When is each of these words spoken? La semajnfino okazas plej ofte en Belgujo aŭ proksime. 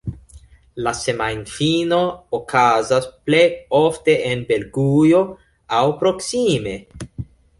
La 0.85 0.91
semajnfino 0.99 1.99
okazas 2.37 3.05
plej 3.29 3.43
ofte 3.81 4.15
en 4.31 4.41
Belgujo 4.53 5.23
aŭ 5.81 5.85
proksime. 6.03 6.77